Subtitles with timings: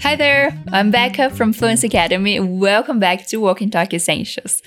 [0.00, 2.38] Hi there, I'm Becca from Fluency Academy.
[2.38, 4.62] Welcome back to Walk and Talk Essentials.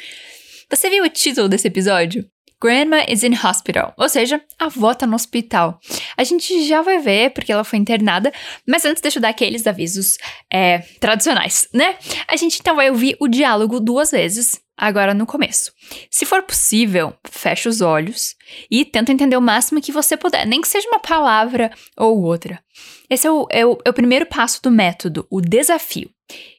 [0.69, 2.25] Você viu o título desse episódio?
[2.61, 5.79] Grandma is in hospital, ou seja, a avó tá no hospital.
[6.15, 8.31] A gente já vai ver porque ela foi internada,
[8.67, 10.17] mas antes deixa eu dar aqueles avisos
[10.51, 11.95] é, tradicionais, né?
[12.27, 15.71] A gente então vai ouvir o diálogo duas vezes, agora no começo.
[16.09, 18.35] Se for possível, feche os olhos
[18.69, 22.59] e tenta entender o máximo que você puder, nem que seja uma palavra ou outra.
[23.07, 26.09] Esse é o, é o, é o primeiro passo do método, o desafio.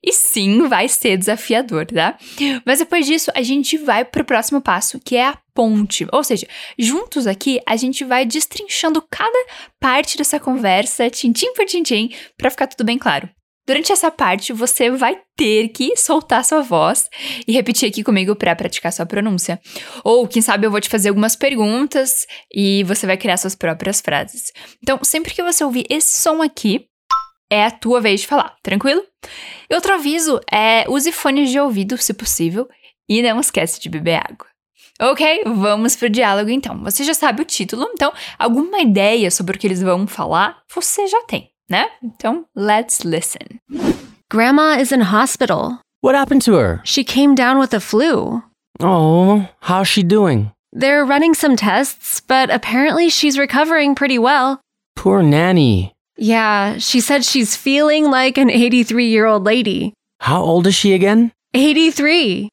[0.03, 2.17] E sim, vai ser desafiador, tá?
[2.65, 6.07] Mas depois disso, a gente vai pro próximo passo, que é a ponte.
[6.13, 6.47] Ou seja,
[6.79, 9.47] juntos aqui, a gente vai destrinchando cada
[9.81, 13.29] parte dessa conversa, tintim por tintim, para ficar tudo bem claro.
[13.65, 17.09] Durante essa parte, você vai ter que soltar sua voz
[17.47, 19.61] e repetir aqui comigo para praticar sua pronúncia.
[20.03, 24.01] Ou, quem sabe, eu vou te fazer algumas perguntas e você vai criar suas próprias
[24.01, 24.53] frases.
[24.83, 26.87] Então, sempre que você ouvir esse som aqui,
[27.49, 29.05] é a tua vez de falar, tranquilo?
[29.71, 32.67] E outro aviso é use fones de ouvido, se possível,
[33.09, 34.47] e não esquece de beber água.
[35.01, 36.83] Ok, vamos pro diálogo então.
[36.85, 41.07] Você já sabe o título, então alguma ideia sobre o que eles vão falar você
[41.07, 41.89] já tem, né?
[42.03, 43.59] Então, let's listen.
[44.31, 45.81] Grandma is in hospital.
[46.01, 46.81] What happened to her?
[46.85, 48.43] She came down with the flu.
[48.81, 50.51] Oh, how's she doing?
[50.73, 54.61] They're running some tests, but apparently she's recovering pretty well.
[54.97, 55.93] Poor Nanny.
[56.17, 59.93] Yeah, she said she's feeling like an 83 year old lady.
[60.21, 61.33] How old is she again?
[61.55, 62.49] 83.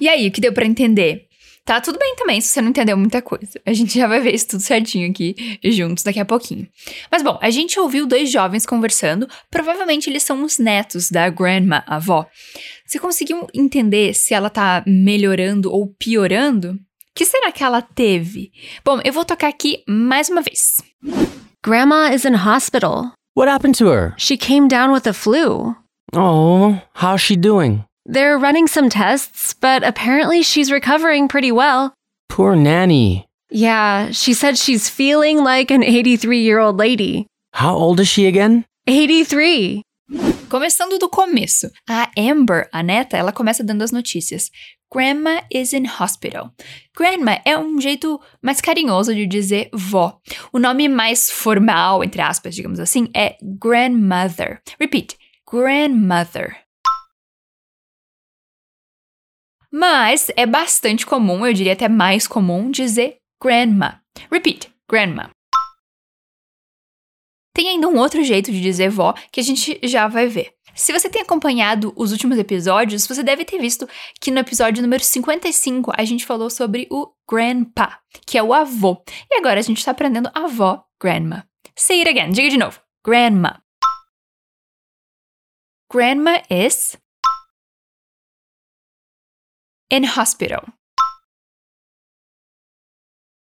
[0.00, 1.26] E aí, o que deu para entender?
[1.64, 3.60] Tá tudo bem também se você não entendeu muita coisa.
[3.64, 6.66] A gente já vai ver isso tudo certinho aqui juntos daqui a pouquinho.
[7.10, 11.84] Mas bom, a gente ouviu dois jovens conversando, provavelmente eles são os netos da grandma,
[11.86, 12.26] a avó.
[12.84, 16.72] Você conseguiu entender se ela tá melhorando ou piorando?
[16.72, 16.78] O
[17.14, 18.50] que será que ela teve?
[18.84, 20.78] Bom, eu vou tocar aqui mais uma vez.
[21.64, 23.12] Grandma is in hospital.
[23.36, 24.14] What happened to her?
[24.18, 25.76] She came down with the flu.
[26.14, 27.84] Oh, how's she doing?
[28.04, 31.94] They're running some tests, but apparently she's recovering pretty well.
[32.28, 33.28] Poor Nanny.
[33.50, 37.26] Yeah, she said she's feeling like an 83 year old lady.
[37.52, 38.64] How old is she again?
[38.86, 39.82] 83.
[40.48, 44.50] Começando do começo, a Amber, a neta, ela começa dando as notícias.
[44.92, 46.50] Grandma is in hospital.
[46.94, 50.18] Grandma é um jeito mais carinhoso de dizer vó.
[50.52, 54.60] O nome mais formal, entre aspas, digamos assim, é grandmother.
[54.78, 55.16] Repeat:
[55.50, 56.56] grandmother.
[59.72, 64.02] Mas é bastante comum, eu diria até mais comum, dizer grandma.
[64.30, 65.30] Repeat: grandma.
[67.54, 70.52] Tem ainda um outro jeito de dizer vó que a gente já vai ver.
[70.74, 73.86] Se você tem acompanhado os últimos episódios, você deve ter visto
[74.20, 79.02] que no episódio número 55 a gente falou sobre o grandpa, que é o avô.
[79.30, 81.46] E agora a gente está aprendendo avó, grandma.
[81.76, 82.80] Say it again, diga de novo.
[83.04, 83.62] Grandma.
[85.92, 86.96] Grandma is
[89.92, 90.72] in hospital.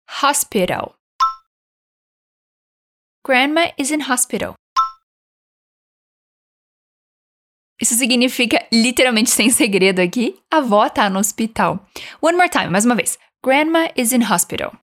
[0.07, 0.95] Hospital.
[3.23, 4.55] Grandma is in hospital.
[7.79, 11.87] Isso significa, literalmente sem segredo aqui, a avó tá no hospital.
[12.19, 13.19] One more time, mais uma vez.
[13.45, 14.75] Grandma is in hospital.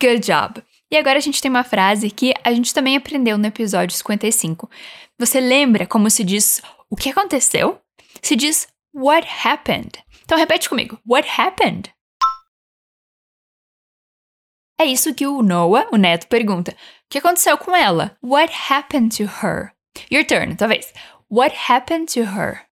[0.00, 0.64] Good job.
[0.90, 4.68] E agora a gente tem uma frase que a gente também aprendeu no episódio 55.
[5.16, 6.60] Você lembra como se diz
[6.90, 7.83] o que aconteceu?
[8.22, 10.02] Se diz what happened.
[10.24, 10.98] Então repete comigo.
[11.06, 11.94] What happened?
[14.78, 16.72] É isso que o Noah, o neto, pergunta.
[16.72, 16.76] O
[17.08, 18.18] que aconteceu com ela?
[18.22, 19.72] What happened to her?
[20.10, 20.92] Your turn, talvez.
[21.30, 22.66] What happened to her?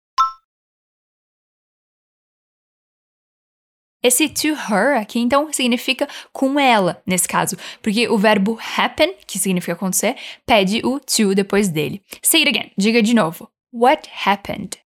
[4.02, 9.38] Esse to her aqui, então, significa com ela, nesse caso, porque o verbo happen, que
[9.38, 12.02] significa acontecer, pede o to depois dele.
[12.20, 13.48] Say it again, diga de novo.
[13.72, 14.81] What happened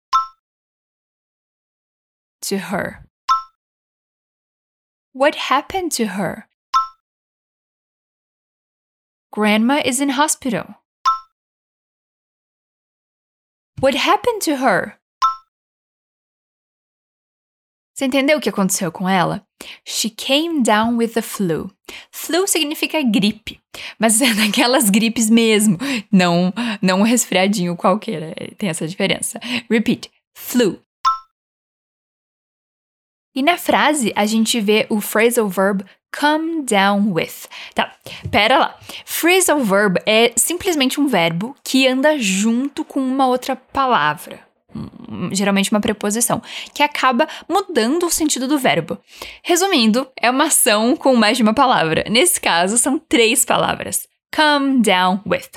[2.43, 3.05] to her?
[5.13, 6.49] What happened to her?
[9.31, 10.77] Grandma is in hospital.
[13.81, 14.99] What happened to her?
[17.95, 19.47] Você entendeu o que aconteceu com ela?
[19.85, 21.71] She came down with the flu.
[22.11, 23.61] Flu significa gripe,
[23.99, 25.79] mas é daquelas gripes mesmo,
[26.11, 29.39] não, não um resfriadinho qualquer, tem essa diferença.
[29.71, 30.81] Repeat: flu.
[33.35, 35.85] E na frase a gente vê o phrasal verb
[36.19, 37.49] come down with.
[37.75, 37.93] Tá,
[38.31, 38.79] pera lá.
[39.05, 44.41] Phrasal verb é simplesmente um verbo que anda junto com uma outra palavra.
[45.33, 46.41] Geralmente uma preposição,
[46.73, 48.99] que acaba mudando o sentido do verbo.
[49.43, 52.05] Resumindo, é uma ação com mais de uma palavra.
[52.09, 55.51] Nesse caso, são três palavras: Come down with.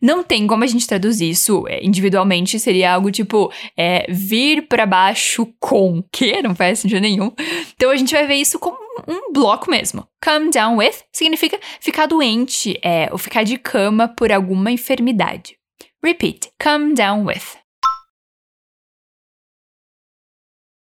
[0.00, 4.84] Não tem como a gente traduzir isso é, individualmente, seria algo tipo é, vir para
[4.84, 7.32] baixo com, que não faz sentido nenhum.
[7.74, 8.76] Então a gente vai ver isso como
[9.06, 10.06] um bloco mesmo.
[10.22, 15.56] Come down with significa ficar doente é, ou ficar de cama por alguma enfermidade.
[16.02, 17.62] Repeat, come down with.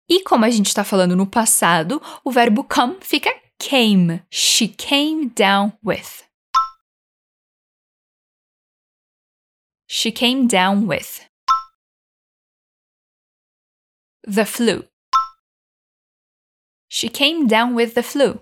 [0.09, 4.23] E como a gente está falando no passado, o verbo come fica came.
[4.31, 6.32] She came down with.
[9.95, 11.21] She came down with.
[14.25, 14.85] The flu.
[16.89, 18.41] She came down with the flu.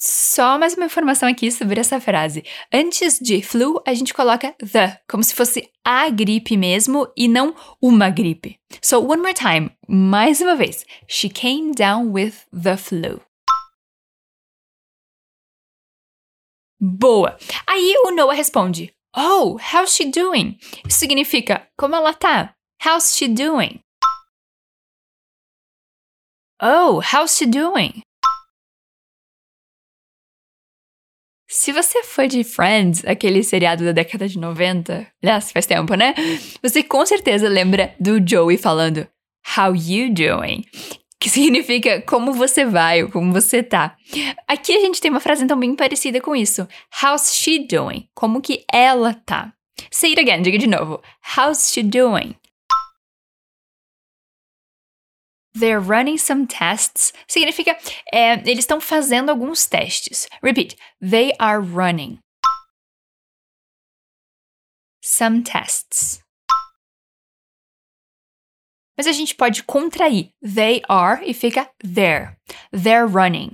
[0.00, 2.42] Só mais uma informação aqui sobre essa frase.
[2.74, 7.54] Antes de flu, a gente coloca the, como se fosse a gripe mesmo e não
[7.80, 8.58] uma gripe.
[8.82, 10.84] So, one more time, mais uma vez.
[11.06, 13.20] She came down with the flu.
[16.80, 17.36] Boa!
[17.66, 20.58] Aí o Noah responde: Oh, how's she doing?
[20.86, 22.54] Isso significa como ela tá?
[22.84, 23.80] How's she doing?
[26.62, 28.02] Oh, how's she doing?
[31.48, 36.14] Se você foi de Friends, aquele seriado da década de 90, aliás, faz tempo, né?
[36.62, 39.08] Você com certeza lembra do Joey falando
[39.56, 40.64] How you doing?
[41.18, 43.96] Que significa como você vai ou como você tá.
[44.46, 46.68] Aqui a gente tem uma frase então bem parecida com isso.
[47.02, 48.08] How's she doing?
[48.14, 49.52] Como que ela tá?
[49.90, 51.02] Say it again, diga de novo.
[51.36, 52.36] How's she doing?
[55.58, 57.14] They're running some tests.
[57.26, 57.78] Significa,
[58.12, 60.28] é, eles estão fazendo alguns testes.
[60.42, 60.76] Repeat.
[61.00, 62.18] They are running
[65.02, 66.25] some tests.
[68.96, 70.30] Mas a gente pode contrair.
[70.42, 72.36] They are e fica there.
[72.72, 73.52] They're running.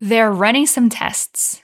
[0.00, 1.62] They're running some tests.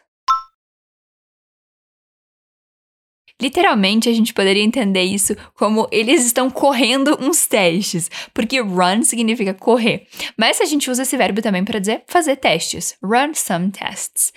[3.40, 9.52] Literalmente, a gente poderia entender isso como eles estão correndo uns testes, porque run significa
[9.52, 10.06] correr.
[10.38, 12.96] Mas a gente usa esse verbo também para dizer fazer testes.
[13.02, 14.32] Run some tests.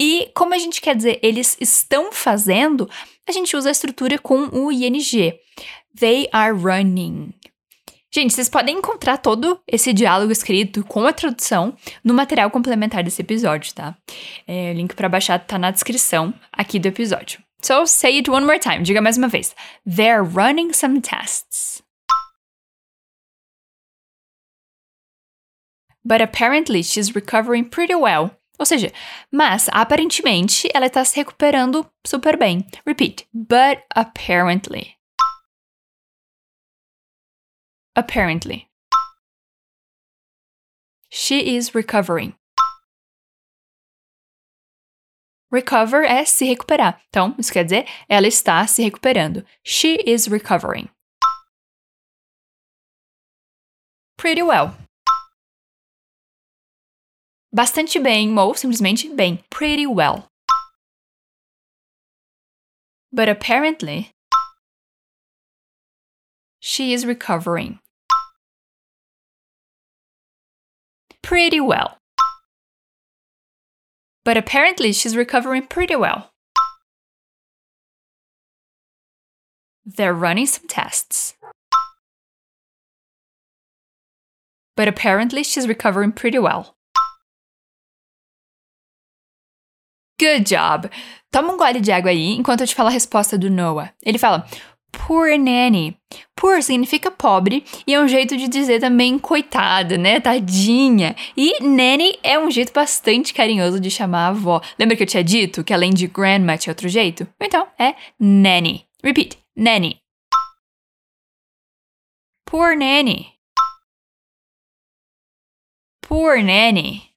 [0.00, 2.90] E como a gente quer dizer eles estão fazendo,
[3.28, 5.38] a gente usa a estrutura com o ing.
[5.98, 7.34] They are running.
[8.14, 11.74] Gente, vocês podem encontrar todo esse diálogo escrito com a tradução
[12.04, 13.96] no material complementar desse episódio, tá?
[14.46, 17.42] É, o link para baixar tá na descrição aqui do episódio.
[17.62, 18.82] So say it one more time.
[18.82, 19.54] Diga mais uma vez.
[19.86, 21.82] They're running some tests.
[26.04, 28.36] But apparently she's recovering pretty well.
[28.58, 28.92] Ou seja,
[29.30, 32.66] mas aparentemente ela está se recuperando super bem.
[32.84, 33.26] Repeat.
[33.32, 35.01] But apparently.
[37.94, 38.68] Apparently.
[41.10, 42.34] She is recovering.
[45.52, 46.98] Recover é se recuperar.
[47.10, 49.44] Então, isso quer dizer ela está se recuperando.
[49.62, 50.88] She is recovering.
[54.16, 54.74] Pretty well.
[57.52, 59.44] Bastante bem ou simplesmente bem.
[59.50, 60.26] Pretty well.
[63.12, 64.10] But apparently,
[66.62, 67.80] she is recovering.
[71.20, 71.98] Pretty well.
[74.24, 76.30] But apparently, she's recovering pretty well.
[79.84, 81.34] They're running some tests.
[84.76, 86.76] But apparently, she's recovering pretty well.
[90.20, 90.88] Good job!
[91.32, 93.92] Toma um gole de água aí enquanto eu te falo a resposta do Noah.
[94.04, 94.46] Ele fala:
[94.92, 95.96] Poor nanny.
[96.36, 100.20] Poor significa pobre e é um jeito de dizer também coitada, né?
[100.20, 101.16] Tadinha.
[101.36, 104.60] E nanny é um jeito bastante carinhoso de chamar a avó.
[104.78, 107.26] Lembra que eu tinha dito que além de grandma tinha outro jeito?
[107.40, 108.86] Então é nanny.
[109.02, 110.00] Repeat: nanny.
[112.44, 113.32] Poor nanny.
[116.06, 117.10] Poor nanny.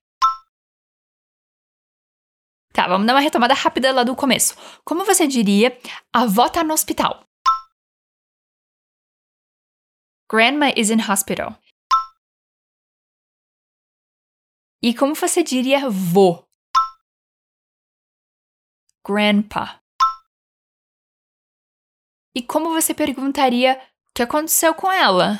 [2.72, 4.56] Tá, vamos dar uma retomada rápida lá do começo.
[4.84, 5.78] Como você diria,
[6.14, 7.25] a avó tá no hospital?
[10.36, 11.58] Grandma is in hospital.
[14.84, 16.46] E como você diria vô?
[19.08, 19.82] Grandpa.
[22.36, 25.40] E como você perguntaria o que aconteceu com ela?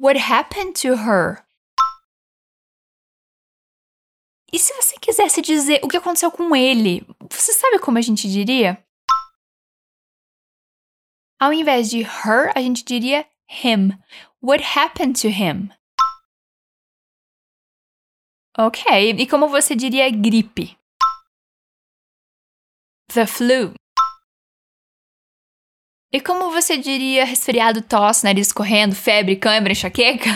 [0.00, 1.46] What happened to her?
[4.52, 8.28] E se você quisesse dizer o que aconteceu com ele, você sabe como a gente
[8.28, 8.84] diria?
[11.42, 13.98] Ao invés de her, a gente diria him.
[14.40, 15.72] What happened to him?
[18.56, 20.78] Ok, e como você diria gripe?
[23.12, 23.74] The flu.
[26.12, 30.28] E como você diria resfriado, tosse, nariz correndo, febre, câimbra, enxaqueca?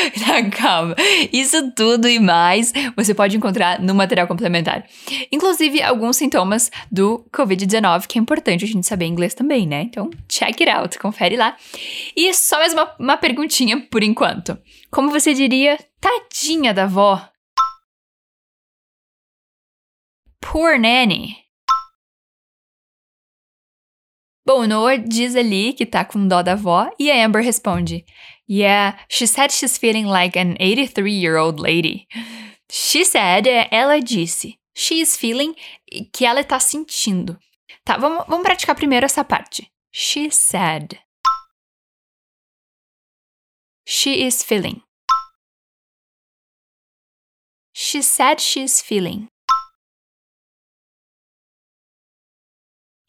[0.56, 0.96] Calma.
[1.30, 4.86] Isso tudo e mais você pode encontrar no material complementar.
[5.30, 9.82] Inclusive alguns sintomas do Covid-19, que é importante a gente saber inglês também, né?
[9.82, 11.54] Então, check it out, confere lá.
[12.16, 14.56] E só mais uma, uma perguntinha por enquanto.
[14.90, 17.22] Como você diria tadinha da avó?
[20.40, 21.47] Poor nanny.
[24.48, 28.06] Bom, Noah diz ali que tá com dó da avó e a Amber responde:
[28.48, 32.06] Yeah, she said she's feeling like an 83-year-old lady.
[32.72, 34.58] She said, ela disse.
[34.74, 35.54] She is feeling,
[36.14, 37.38] que ela tá sentindo.
[37.84, 39.70] Tá, vamos, vamos praticar primeiro essa parte.
[39.92, 40.98] She said.
[43.86, 44.80] She is feeling.
[47.74, 49.28] She said she's feeling.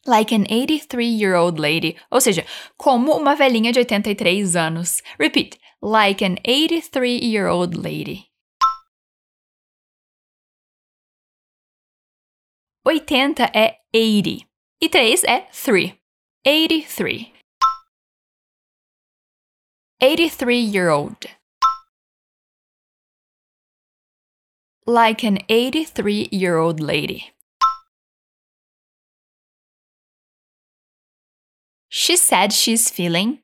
[0.06, 1.96] Like an 83-year-old lady.
[2.10, 2.44] Ou seja,
[2.76, 5.02] como uma velhinha de 83 anos.
[5.18, 5.58] Repeat.
[5.82, 8.30] Like an 83-year-old lady.
[12.84, 14.46] 80 é 80.
[14.80, 15.94] E 3 é 3.
[16.44, 17.32] 83.
[20.02, 21.26] 83-year-old.
[24.86, 27.34] Like an 83-year-old lady.
[31.92, 33.40] She said she's feeling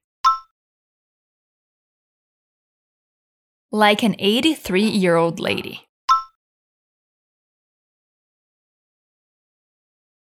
[3.73, 5.81] like an 83 year old lady.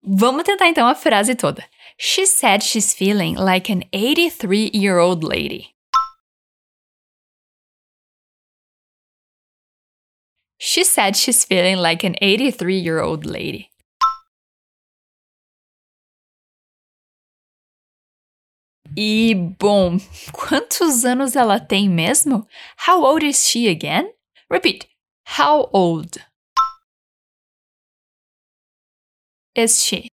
[0.04, 1.64] Vamos tentar então a frase toda.
[1.98, 5.76] She said she's feeling like an 83 year old lady.
[10.58, 13.70] She said she's feeling like an 83 year old lady.
[19.02, 19.96] E, bom,
[20.34, 22.46] quantos anos ela tem mesmo?
[22.86, 24.14] How old is she again?
[24.52, 24.90] Repeat.
[25.38, 26.22] How old
[29.56, 30.08] is she?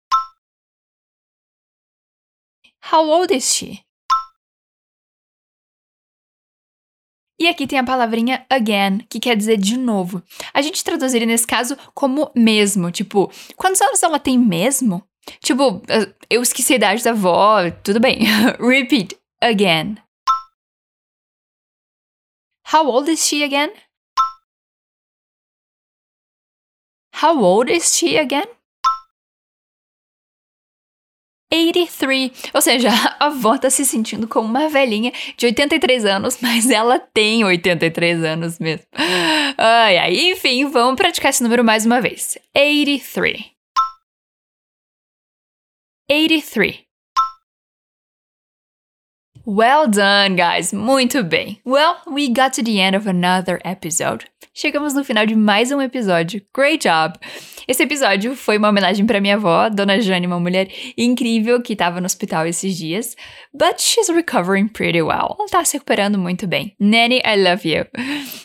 [2.90, 3.84] How old is she?
[7.38, 10.24] E aqui tem a palavrinha again, que quer dizer de novo.
[10.52, 15.08] A gente traduziria nesse caso como mesmo, tipo, quantos anos ela tem mesmo?
[15.40, 15.82] Tipo,
[16.28, 18.20] eu esqueci a idade da avó, tudo bem.
[18.58, 19.98] Repeat again.
[22.72, 23.70] How old is she again?
[27.22, 28.46] How old is she again?
[31.52, 32.32] 83.
[32.54, 32.88] Ou seja,
[33.18, 38.24] a avó tá se sentindo como uma velhinha de 83 anos, mas ela tem 83
[38.24, 38.86] anos mesmo.
[39.58, 40.30] Ai, ai.
[40.32, 42.38] Enfim, vamos praticar esse número mais uma vez.
[42.56, 43.51] 83.
[46.08, 46.88] 83.
[49.44, 50.72] Well done, guys!
[50.72, 51.60] Muito bem!
[51.66, 54.26] Well, we got to the end of another episode.
[54.54, 56.40] Chegamos no final de mais um episódio.
[56.54, 57.18] Great job!
[57.66, 62.00] Esse episódio foi uma homenagem para minha avó, Dona Jane, uma mulher incrível que estava
[62.00, 63.16] no hospital esses dias.
[63.52, 65.34] But she's recovering pretty well.
[65.36, 66.76] Ela tá se recuperando muito bem.
[66.78, 67.84] Nanny, I love you.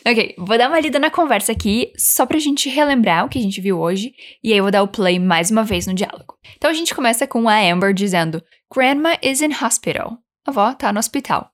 [0.04, 3.42] Ok, vou dar uma lida na conversa aqui, só pra gente relembrar o que a
[3.42, 4.12] gente viu hoje,
[4.42, 6.34] e aí eu vou dar o play mais uma vez no diálogo.
[6.56, 8.42] Então a gente começa com a Amber dizendo:
[8.74, 10.18] Grandma is in hospital.
[10.48, 11.50] A avó tá no hospital.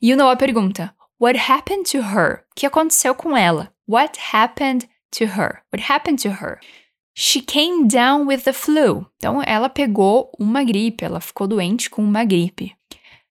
[0.00, 2.46] E o Noah pergunta: What happened to her?
[2.50, 3.70] O que aconteceu com ela?
[3.86, 4.88] What happened
[5.18, 5.62] to her?
[5.70, 6.58] What happened to her?
[7.14, 9.06] She came down with the flu.
[9.18, 12.74] Então ela pegou uma gripe, ela ficou doente com uma gripe.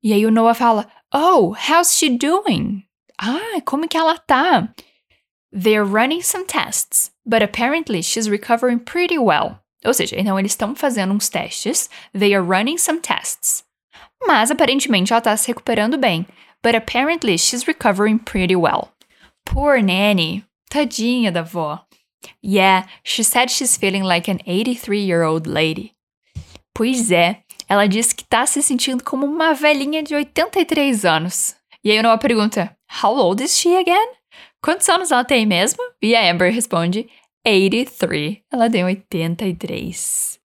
[0.04, 2.84] E aí o Noah fala: Oh, how's she doing?
[3.20, 4.72] Ah, como que ela tá?
[5.52, 9.58] They're running some tests, but apparently she's recovering pretty well.
[9.84, 11.90] Ou seja, então eles estão fazendo uns testes.
[12.14, 13.67] They are running some tests.
[14.26, 16.26] Mas aparentemente ela está se recuperando bem.
[16.64, 18.90] But apparently she's recovering pretty well.
[19.46, 20.44] Poor nanny.
[20.70, 21.80] Tadinha da avó.
[22.44, 25.94] Yeah, she said she's feeling like an 83-year-old lady.
[26.74, 31.56] Pois é, ela disse que tá se sentindo como uma velhinha de 83 anos.
[31.84, 34.10] E aí o Noah pergunta: How old is she again?
[34.62, 35.82] Quantos anos ela tem mesmo?
[36.02, 37.10] E a Amber responde:
[37.46, 38.40] 83.
[38.52, 40.40] Ela tem 83.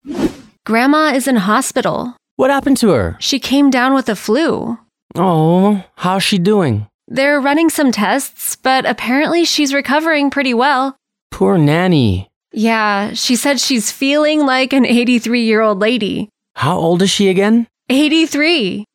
[0.68, 2.14] Grandma is in hospital.
[2.40, 3.18] What happened to her?
[3.20, 4.78] She came down with the flu.
[5.18, 6.88] Oh, how's she doing?
[7.06, 10.96] They're running some tests, but apparently she's recovering pretty well.
[11.32, 12.30] Poor Nanny.
[12.54, 16.30] Yeah, she said she's feeling like an 83 year old lady.
[16.56, 17.68] How old is she again?
[17.90, 18.86] 83.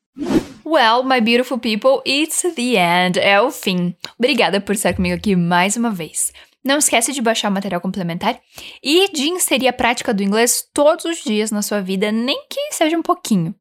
[0.65, 3.19] Well, my beautiful people, it's the end.
[3.19, 3.95] É o fim.
[4.19, 6.33] Obrigada por estar comigo aqui mais uma vez.
[6.64, 8.40] Não esquece de baixar o material complementar
[8.83, 12.73] e de inserir a prática do inglês todos os dias na sua vida, nem que
[12.73, 13.54] seja um pouquinho.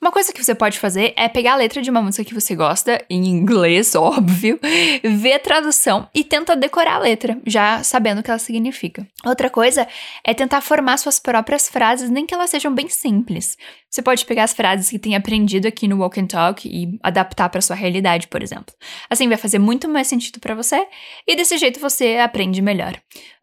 [0.00, 2.54] Uma coisa que você pode fazer é pegar a letra de uma música que você
[2.54, 4.58] gosta, em inglês, óbvio,
[5.02, 9.06] ver a tradução e tenta decorar a letra, já sabendo o que ela significa.
[9.24, 9.86] Outra coisa
[10.24, 13.58] é tentar formar suas próprias frases, nem que elas sejam bem simples.
[13.90, 17.48] Você pode pegar as frases que tem aprendido aqui no Walk and Talk e adaptar
[17.50, 18.74] para sua realidade, por exemplo.
[19.10, 20.86] Assim vai fazer muito mais sentido para você
[21.26, 22.94] e desse jeito você aprende melhor.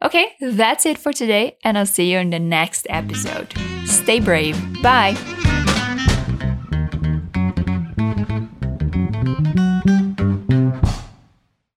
[0.01, 3.53] Ok, that's it for today and I'll see you in the next episode.
[3.85, 4.55] Stay brave.
[4.81, 5.36] Bye.